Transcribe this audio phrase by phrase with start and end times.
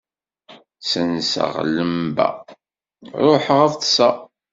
[0.81, 2.27] Ssenseɣ llamba,
[3.23, 4.15] ruḥeɣ ad ṭṭseɣ.